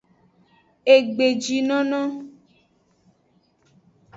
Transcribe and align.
Egbejinono. 0.93 2.01